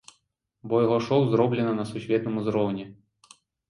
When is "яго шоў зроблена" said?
0.85-1.77